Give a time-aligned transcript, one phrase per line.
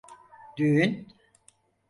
[0.57, 1.07] Düğün.